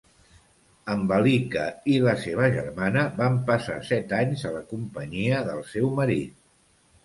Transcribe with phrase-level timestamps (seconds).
[0.93, 6.39] Ambalika i la seva germana van passar set anys a la companyia del seu marit.